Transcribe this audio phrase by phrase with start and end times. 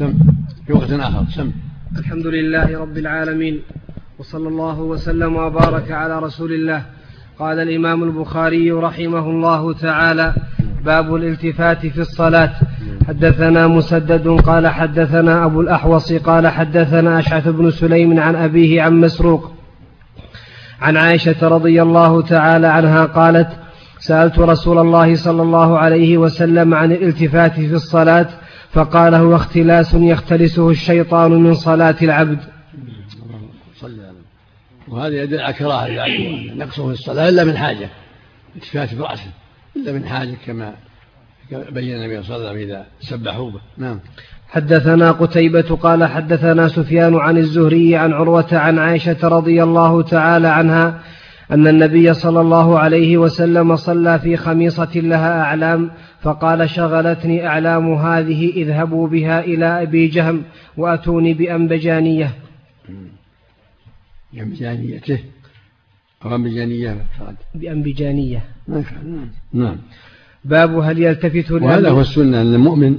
[0.00, 0.12] سم
[0.66, 1.50] في وقت آخر سم.
[1.98, 3.60] الحمد لله رب العالمين
[4.18, 6.82] وصلى الله وسلم وبارك على رسول الله.
[7.38, 10.34] قال الإمام البخاري رحمه الله تعالى
[10.84, 12.52] باب الالتفات في الصلاة.
[13.08, 19.52] حدثنا مسدد قال حدثنا أبو الأحوص قال حدثنا أشعث بن سليم عن أبيه عن مسروق
[20.80, 23.48] عن عائشة رضي الله تعالى عنها قالت
[23.98, 28.28] سألت رسول الله صلى الله عليه وسلم عن الالتفات في الصلاة
[28.72, 32.38] فقال هو اختلاس يختلسه الشيطان من صلاة العبد.
[34.88, 36.06] وهذا يدل على كراهة
[36.56, 37.88] نقصه في الصلاة إلا من حاجة
[38.56, 39.30] التفات برأسه
[39.76, 40.74] إلا من حاجة كما
[41.50, 43.60] بين النبي صلى الله عليه وسلم إذا سبحوا به.
[43.78, 44.00] نعم.
[44.48, 51.00] حدثنا قتيبة قال حدثنا سفيان عن الزهري عن عروة عن عائشة رضي الله تعالى عنها
[51.52, 55.90] أن النبي صلى الله عليه وسلم صلى في خميصة لها أعلام
[56.20, 60.42] فقال شغلتني أعلام هذه اذهبوا بها إلى أبي جهم
[60.76, 62.34] وأتوني بأنبجانية.
[64.32, 65.18] بأنبجانيته.
[66.24, 67.06] أو أنبجانية.
[67.54, 68.44] بأنبجانية.
[68.68, 68.84] نعم.
[69.52, 69.76] نعم
[70.44, 72.98] باب هل يلتفت وهذا هو السنة أن المؤمن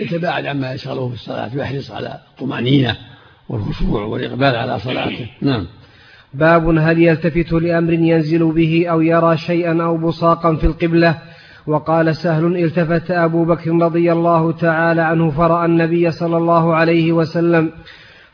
[0.00, 2.96] يتباعد عما يشغله في الصلاة ويحرص على الطمأنينة
[3.48, 5.30] والخشوع والإقبال على صلاته.
[5.42, 5.66] نعم.
[6.34, 11.18] باب هل يلتفت لأمر ينزل به أو يرى شيئا أو بصاقا في القبلة؟
[11.66, 17.70] وقال سهل التفت أبو بكر رضي الله تعالى عنه فرأى النبي صلى الله عليه وسلم.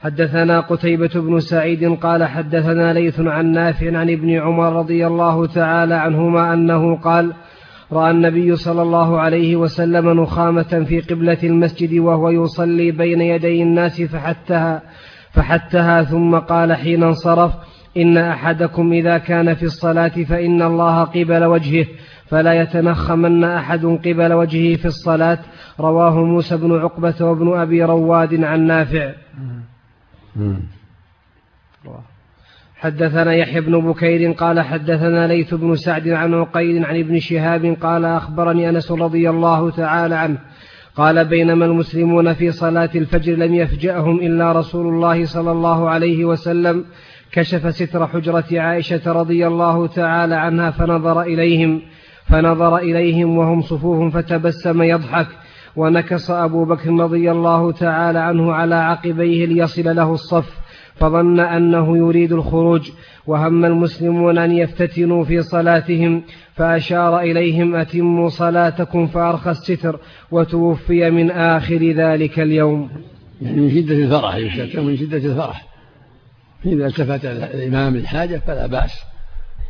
[0.02, 5.94] حدثنا قتيبة بن سعيد قال حدثنا ليث عن نافع عن ابن عمر رضي الله تعالى
[5.94, 7.32] عنهما أنه قال
[7.92, 14.02] رأى النبي صلى الله عليه وسلم نخامة في قبلة المسجد وهو يصلي بين يدي الناس
[14.02, 14.82] فحتها
[15.32, 17.52] فحتها ثم قال حين انصرف
[17.96, 21.86] إن أحدكم إذا كان في الصلاة فإن الله قبل وجهه
[22.26, 25.38] فلا يتنخمن أحد قبل وجهه في الصلاة.
[25.80, 29.12] رواه موسى بن عقبة وابن أبي رواد عن نافع.
[32.76, 38.04] حدثنا يحيى بن بكير قال حدثنا ليث بن سعد عن عقيل عن ابن شهاب قال
[38.04, 40.38] أخبرني أنس رضي الله تعالى عنه.
[40.96, 46.84] قال بينما المسلمون في صلاة الفجر لم يفجأهم إلا رسول الله صلى الله عليه وسلم.
[47.32, 51.82] كشف ستر حجرة عائشة رضي الله تعالى عنها فنظر إليهم
[52.26, 55.26] فنظر إليهم وهم صفوف فتبسم يضحك
[55.76, 60.60] ونكص أبو بكر رضي الله تعالى عنه على عقبيه ليصل له الصف
[60.96, 62.90] فظن أنه يريد الخروج
[63.26, 66.22] وهم المسلمون أن يفتتنوا في صلاتهم
[66.54, 69.98] فأشار إليهم أتموا صلاتكم فأرخى الستر
[70.30, 72.90] وتوفي من آخر ذلك اليوم.
[73.42, 74.36] يعني من شدة الفرح
[74.76, 75.69] من شدة الفرح.
[76.64, 78.92] فإذا التفت الإمام للحاجة فلا بأس.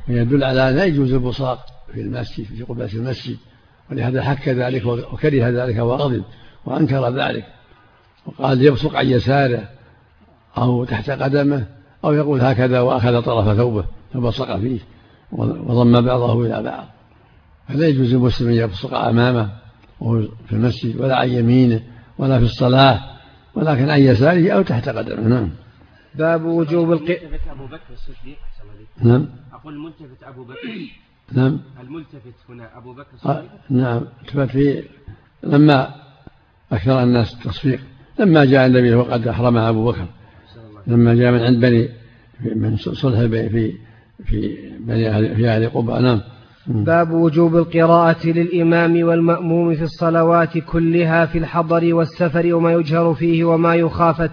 [0.09, 3.37] ويدل على لا يجوز البصاق في المسجد في قبلة المسجد.
[3.91, 6.25] ولهذا حك ذلك وكره ذلك وغضب
[6.65, 7.45] وأنكر ذلك.
[8.27, 9.69] وقال يبصق عن يساره
[10.59, 11.67] أو تحت قدمه
[12.05, 13.85] أو يقول هكذا وأخذ طرف ثوبه
[14.15, 14.81] فبصق فيه
[15.33, 16.87] وضم بعضه إلى بعض.
[17.69, 19.51] فلا يجوز المسلم أن يبصق أمامه
[20.01, 21.81] وهو في المسجد ولا عن يمينه
[22.19, 23.01] ولا في الصلاة
[23.55, 25.29] ولكن عن يساره أو تحت قدمه.
[25.29, 25.51] نعم.
[26.15, 27.11] باب وجوب الق
[27.51, 28.39] أبو بكر الصديق
[29.03, 29.27] نعم.
[29.53, 30.59] أقول الملتفت أبو بكر.
[31.33, 31.61] نعم.
[31.81, 33.51] الملتفت هنا أبو بكر آه، الصديق.
[33.71, 34.03] نعم.
[34.23, 34.83] التفت في
[35.43, 35.95] لما
[36.73, 37.81] أكثر الناس التصفيق
[38.19, 40.07] لما جاء النبي وقد أحرمها أبو بكر.
[40.87, 41.89] لما جاء من عند بني
[42.55, 43.75] من صلح في
[44.25, 46.01] في بني أهل في أهل قباء.
[46.01, 46.21] نعم.
[46.67, 53.75] باب وجوب القراءة للإمام والمأموم في الصلوات كلها في الحضر والسفر وما يجهر فيه وما
[53.75, 54.31] يخافت.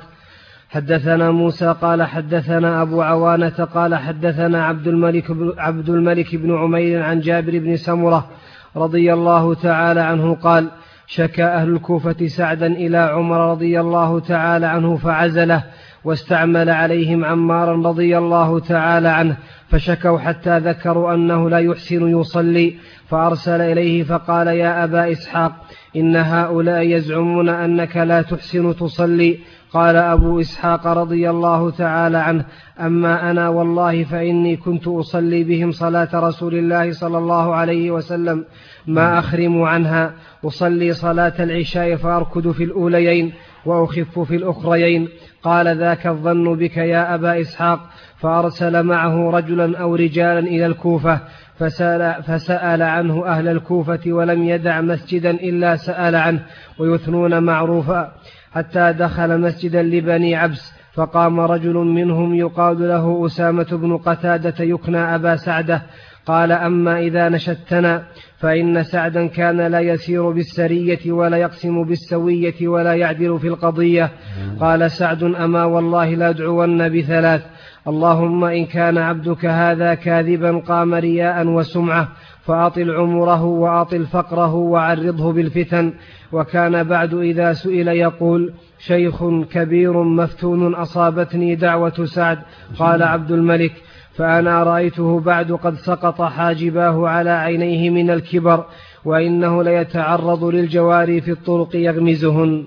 [0.77, 5.25] حدثنا موسى قال حدثنا أبو عوانة قال حدثنا عبد الملك
[5.57, 8.27] عبد الملك بن عمير عن جابر بن سمرة
[8.75, 10.69] رضي الله تعالى عنه قال
[11.07, 15.63] شكى أهل الكوفة سعدا إلى عمر رضي الله تعالى عنه فعزله
[16.03, 19.38] واستعمل عليهم عمارا رضي الله تعالى عنه
[19.69, 22.75] فشكوا حتى ذكروا أنه لا يحسن يصلي
[23.07, 25.51] فأرسل إليه فقال يا أبا إسحاق
[25.95, 29.39] إن هؤلاء يزعمون أنك لا تحسن تصلي
[29.74, 32.46] قال أبو إسحاق رضي الله تعالى عنه
[32.80, 38.46] أما أنا والله فإني كنت أصلي بهم صلاة رسول الله صلى الله عليه وسلم
[38.88, 40.14] ما أخرم عنها.
[40.46, 43.34] أصلي صلاة العشاء فأركض في الأوليين
[43.66, 45.08] وأخف في الأخريين.
[45.44, 47.80] قال ذاك الظن بك يا أبا إسحاق
[48.18, 51.19] فأرسل معه رجلا أو رجالا إلى الكوفة
[51.60, 56.44] فسأل, فسأل عنه أهل الكوفة ولم يدع مسجدا إلا سأل عنه
[56.80, 58.12] ويثنون معروفا.
[58.55, 65.35] حتى دخل مسجدا لبني عبس فقام رجل منهم يقال له أسامة بن قتادة يكنى أبا
[65.35, 65.81] سعدة
[66.25, 68.03] قال أما إذا نشدتنا
[68.39, 74.11] فإن سعدا كان لا يسير بالسرية ولا يقسم بالسوية ولا يعدل في القضية.
[74.59, 77.41] قال سعد أما والله لأدعون بثلاث
[77.88, 82.07] اللهم إن كان عبدك هذا كاذبا قام رياء وسمعة
[82.47, 85.94] فأطل عمره وأطل فقره وعرضه بالفتن.
[86.31, 92.39] وكان بعد إذا سئل يقول شيخ كبير مفتون أصابتني دعوة سعد.
[92.79, 93.71] قال عبد الملك
[94.15, 98.65] فأنا رأيته بعد قد سقط حاجباه على عينيه من الكبر
[99.05, 102.63] وإنه ليتعرض للجواري في الطرق يغمزهن.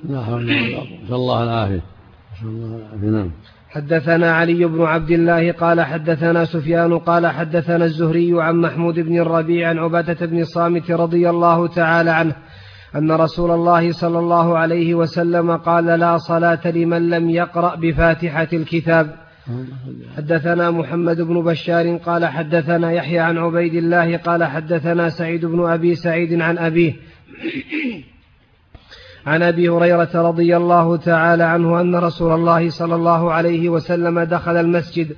[1.10, 1.80] الله العافية.
[3.02, 3.30] نعم.
[3.70, 9.68] حدثنا علي بن عبد الله قال حدثنا سفيان قال حدثنا الزهري عن محمود بن الربيع
[9.68, 12.34] عن عبادة بن الصامت رضي الله تعالى عنه
[12.96, 19.14] أن رسول الله صلى الله عليه وسلم قال لا صلاة لمن لم يقرأ بفاتحة الكتاب.
[20.16, 25.94] حدثنا محمد بن بشار قال حدثنا يحيى عن عبيد الله قال حدثنا سعيد بن أبي
[25.94, 26.92] سعيد عن أبيه.
[29.30, 34.56] عن أبي هريرة رضي الله تعالى عنه أن رسول الله صلى الله عليه وسلم دخل
[34.56, 35.16] المسجد.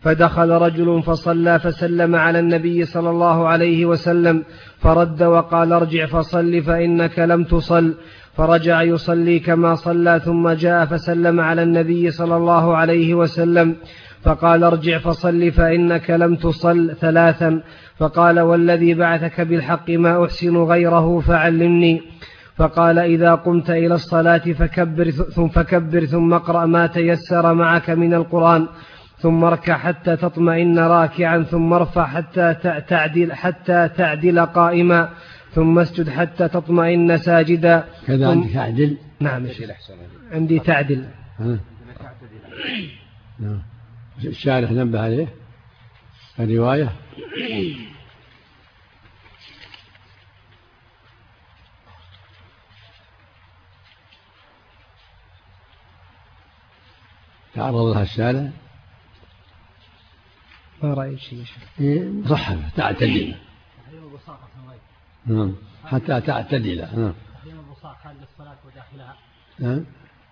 [0.00, 4.44] فدخل رجل فصلى فسلم على النبي صلى الله عليه وسلم
[4.78, 7.94] فرد وقال ارجع فصل فإنك لم تصل.
[8.36, 13.76] فرجع يصلي كما صلى ثم جاء فسلم على النبي صلى الله عليه وسلم
[14.24, 17.62] فقال ارجع فصل فإنك لم تصل ثلاثا.
[17.98, 22.02] فقال والذي بعثك بالحق ما أحسن غيره فعلمني.
[22.56, 28.66] فقال إذا قمت إلى الصلاة فكبر ثم فكبر ثم اقرأ ما تيسر معك من القرآن
[29.18, 32.54] ثم اركع حتى تطمئن راكعا ثم ارفع حتى
[32.88, 35.08] تعدل حتى تعدل قائما
[35.50, 37.84] ثم اسجد حتى تطمئن ساجدا.
[38.06, 39.46] كذا عندك تعدل؟ نعم.
[40.32, 41.04] عندي تعدل.
[43.40, 43.58] نعم.
[44.24, 45.28] الشارح نبه عليه؟
[46.38, 46.92] الرواية؟
[57.54, 58.50] تعرض لها الشارع
[60.82, 61.44] ما رأيت شيء
[62.28, 63.34] صح تعتدل.
[65.26, 65.54] نعم
[65.84, 66.88] حتى تعتدل.
[66.96, 67.14] نعم.
[69.58, 69.84] نعم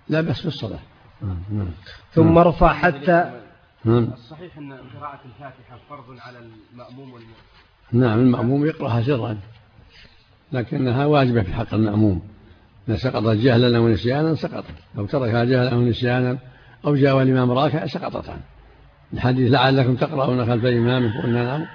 [0.09, 0.79] لا بس في الصلاة
[1.23, 1.71] نعم.
[2.13, 3.41] ثم ارفع حتى
[3.85, 4.09] نعم.
[4.15, 7.35] الصحيح أن قراءة الفاتحة فرض على المأموم والمؤمن.
[7.93, 9.39] نعم المأموم يقرأها سرا
[10.53, 12.23] لكنها واجبة في حق المأموم.
[12.89, 16.39] إذا سقطت جهلا أو نسيانا سقطت لو تركها جهلا أو نسيانا
[16.87, 18.43] أو جاء الإمام راكع سقطت عنه
[19.13, 21.67] الحديث لعلكم تقرؤون خلف إمامكم قلنا نعم.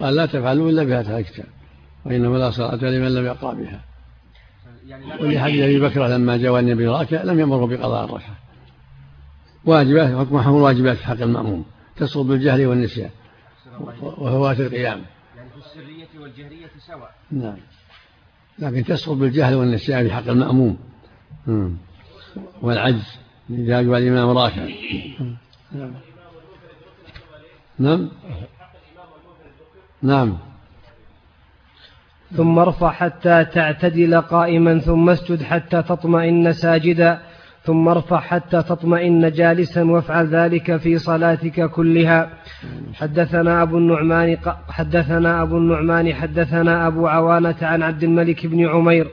[0.00, 1.46] قال لا تفعلوا إلا بهذا الكتاب
[2.04, 3.80] وإنه لا صلاة لمن لم يقرأ بها.
[5.20, 8.36] ولحديث أبي بكر لما جاء النبي راكع لم يمر بقضاء الركعة.
[9.64, 11.64] واجبات حكم الواجبات في حق المأموم
[11.96, 13.10] تسقط بالجهل والنسيان
[14.00, 15.02] وهوات القيام.
[15.36, 17.14] يعني في السرية والجهرية سواء.
[17.30, 17.56] نعم.
[18.58, 20.78] لكن تسقط بالجهل والنسيان في حق المأموم.
[22.62, 23.18] والعجز
[23.50, 24.68] إذا جاء الإمام راكع
[27.78, 28.08] نعم.
[30.02, 30.38] نعم.
[32.36, 37.20] ثم ارفع حتى تعتدل قائما ثم اسجد حتى تطمئن ساجدا.
[37.64, 42.30] ثم ارفع حتى تطمئن جالسا وافعل ذلك في صلاتك كلها.
[42.94, 44.36] حدثنا أبو النعمان
[44.68, 49.08] حدثنا أبو النعمان حدثنا أبو عوانة عن عبد الملك بن عمير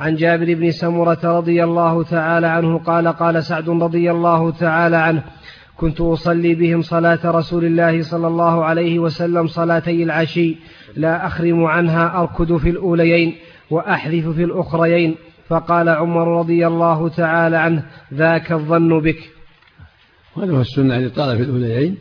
[0.00, 5.22] عن جابر بن سمرة رضي الله تعالى عنه قال قال سعد رضي الله تعالى عنه
[5.76, 10.56] كنت أصلي بهم صلاة رسول الله صلى الله عليه وسلم صلاتي العشي
[10.96, 13.34] لا أخرم عنها أركض في الأوليين
[13.70, 15.16] وأحذف في الأخريين.
[15.48, 17.82] فقال عمر رضي الله تعالى عنه
[18.14, 19.30] ذاك الظن بك.
[20.36, 21.96] وهذا هو السنة التي طال في الأوليين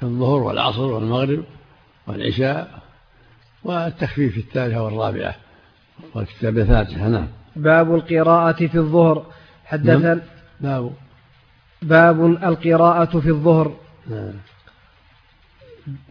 [0.00, 1.44] في الظهر والعصر والمغرب
[2.06, 2.82] والعشاء
[3.64, 5.34] والتخفيف في الثالثة والرابعة
[6.14, 7.28] والكتاب الفاتحة نعم.
[7.56, 9.26] باب القراءة في الظهر.
[9.64, 10.20] حدثنا نعم.
[10.60, 10.92] باب.
[11.82, 13.72] باب القراءة في الظهر.
[14.10, 14.32] نعم.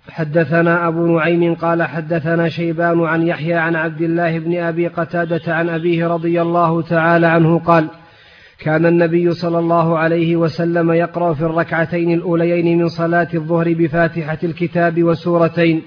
[0.10, 5.70] حدثنا أبو نعيم قال حدثنا شيبان عن يحيى عن عبد الله بن أبي قتادة عن
[5.70, 7.88] أبيه رضي الله تعالى عنه قال
[8.60, 15.04] كان النبي صلى الله عليه وسلم يقرأ في الركعتين الأوليين من صلاة الظهر بفاتحة الكتاب
[15.04, 15.82] وسورتين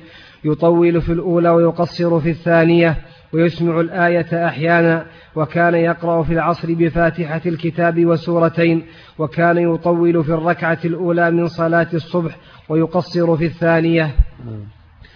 [0.44, 2.96] يطول في الأولى ويقصر في الثانية
[3.32, 8.82] ويسمع الآية أحيانا وكان يقرأ في العصر بفاتحة الكتاب وسورتين
[9.18, 12.36] وكان يطول في الركعة الأولى من صلاة الصبح
[12.68, 14.14] ويقصر في الثانية.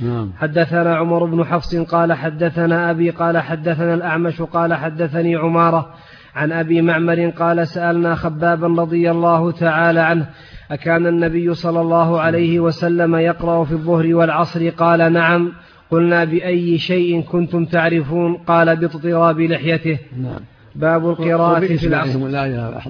[0.01, 0.33] نعم.
[0.39, 5.95] حدثنا عمر بن حفص قال حدثنا أبي قال حدثنا الأعمش قال حدثني عمارة
[6.35, 10.27] عن أبي معمر قال سألنا خبابا رضي الله تعالى عنه
[10.71, 15.53] أكان النبي صلى الله عليه وسلم يقرأ في الظهر والعصر قال نعم
[15.91, 19.99] قلنا بأي شيء كنتم تعرفون؟ قال باضطراب لحيته.
[20.23, 20.41] نعم.
[20.75, 22.19] باب القراءة في العصر.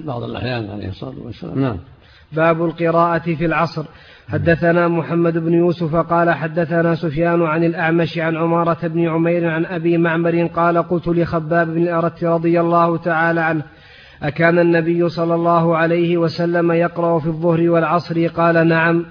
[0.05, 1.59] بعض الأحيان عليه الصلاة والسلام.
[1.59, 1.77] نعم.
[2.31, 3.85] باب القراءة في العصر.
[4.29, 9.97] حدثنا محمد بن يوسف قال حدثنا سفيان عن الأعمش عن عمارة بن عمير عن أبي
[9.97, 13.63] معمر قال قلت لخباب بن الأرت رضي الله تعالى عنه
[14.23, 19.05] أكان النبي صلى الله عليه وسلم يقرأ في الظهر والعصر؟ قال نعم.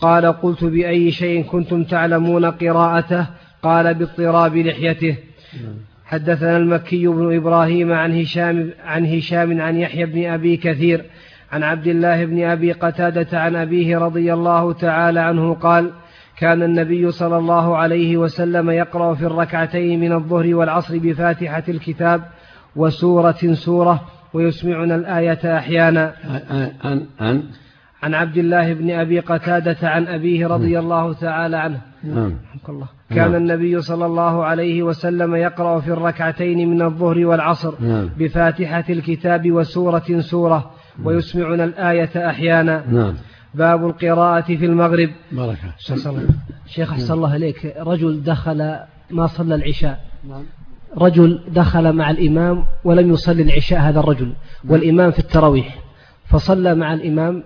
[0.00, 3.26] قال قلت بأي شيء كنتم تعلمون قراءته؟
[3.62, 5.16] قال باضطراب لحيته.
[6.06, 11.04] حدثنا المكي بن إبراهيم عن هشام عن هشام عن يحيى بن أبي كثير
[11.52, 15.92] عن عبد الله بن أبي قتادة عن أبيه رضي الله تعالى عنه قال
[16.38, 22.22] كان النبي صلى الله عليه وسلم يقرأ في الركعتين من الظهر والعصر بفاتحة الكتاب
[22.76, 24.00] وسورة سورة
[24.34, 26.14] ويسمعنا الآية أحيانا.
[26.84, 27.42] عن عن
[28.02, 31.80] عن عبد الله بن أبي قتادة عن أبيه رضي الله تعالى عنه.
[32.04, 32.34] نعم.
[32.68, 32.86] الله.
[33.10, 38.10] كان النبي صلى الله عليه وسلم يقرأ في الركعتين من الظهر والعصر نعم.
[38.18, 40.70] بفاتحة الكتاب وسورة سورة.
[41.04, 42.84] ويسمعنا الآية أحيانا.
[42.90, 43.14] نعم.
[43.54, 45.10] باب القراءة في المغرب.
[45.32, 45.74] بركة
[46.66, 47.74] شيخ أحسن الله إليك.
[47.78, 48.76] رجل دخل
[49.10, 50.00] ما صلى العشاء.
[50.28, 50.42] نعم.
[50.98, 54.32] رجل دخل مع الإمام ولم يصلي العشاء هذا الرجل.
[54.68, 55.78] والإمام في التراويح.
[56.24, 57.42] فصلى مع الإمام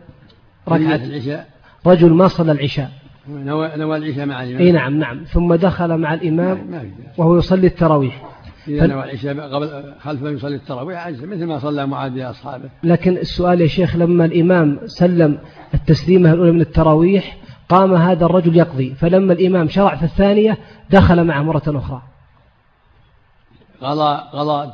[0.69, 0.95] ركعة.
[0.95, 1.47] العشاء.
[1.87, 2.91] رجل ما صلى العشاء.
[3.29, 4.63] نوى العشاء مع الإمام.
[4.63, 5.25] إي نعم نعم.
[5.25, 7.19] ثم دخل مع الإمام بأس.
[7.19, 8.32] وهو يصلي التراويح.
[8.69, 13.61] إذا نوى العشاء قبل خلفه يصلي التراويح عجز مثل ما صلى معاذ بأصحابه لكن السؤال
[13.61, 15.39] يا شيخ لما الإمام سلم
[15.75, 17.39] التسليمة الأولى من التراويح
[17.69, 20.59] قام هذا الرجل يقضي فلما الإمام شرع في الثانية
[20.91, 22.03] دخل معه مرة أخرى.
[23.81, 24.73] قضى قضى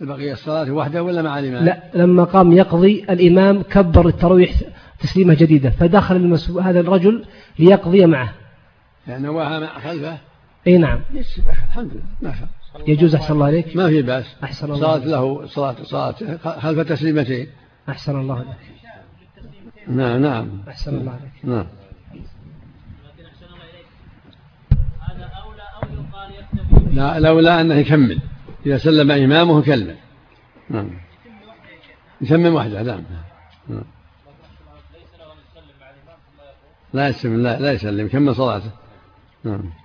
[0.00, 4.52] بقي الصلاة وحده ولا مع الإمام؟ لا لما قام يقضي الإمام كبر التراويح
[5.00, 7.24] تسليمة جديدة فدخل المسؤول هذا الرجل
[7.58, 8.32] ليقضي معه.
[9.06, 10.18] يعني نواها مع خلفه؟
[10.66, 11.00] أي نعم.
[11.68, 14.36] الحمد لله ما شاء الله يجوز أحسن الله عليك ما في بأس.
[14.44, 17.46] أحسن الله صارت له صلاة صلاة خلف تسليمتين.
[17.88, 18.56] أحسن الله عليك
[19.88, 20.62] نعم نعم.
[20.68, 21.66] أحسن الله عليك نعم.
[26.92, 28.18] لا لولا أنه يكمل.
[28.66, 29.96] إذا سلم إمامه يكمل.
[30.70, 30.90] نعم.
[32.20, 33.02] يسمم وحده نعم.
[33.68, 33.84] نعم.
[36.92, 38.70] لا يسلم لا, لا يسلم يكمل صلاته.
[39.44, 39.81] نعم.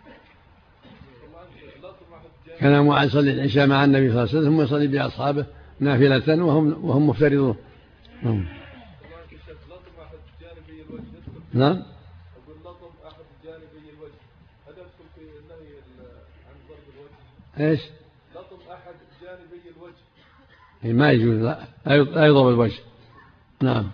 [2.59, 5.45] كان معاذ يصلي العشاء مع النبي صلى الله عليه وسلم ثم يصلي بأصحابه
[5.79, 7.55] نافلة وهم وهم مفترضون.
[8.23, 8.45] نعم.
[11.53, 11.83] نعم.
[17.59, 17.79] إيش؟
[18.35, 19.61] لطم احد جانبي
[20.83, 22.79] الوجه ما يجوز لا لا يضرب الوجه.
[23.61, 23.91] نعم.